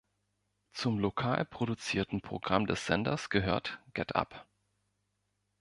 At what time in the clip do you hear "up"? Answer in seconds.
4.15-4.47